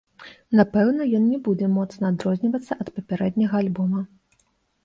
[0.59, 4.01] Напэўна, ён не будзе моцна адрознівацца ад папярэдняга альбома.